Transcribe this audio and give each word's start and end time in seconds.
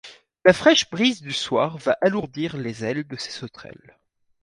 La 0.45 0.51
fraîche 0.53 0.89
brise 0.89 1.21
du 1.21 1.31
soir 1.31 1.77
va 1.77 1.95
alourdir 2.01 2.57
les 2.57 2.83
ailes 2.83 3.05
de 3.07 3.17
ces 3.17 3.29
sauterelles. 3.29 3.99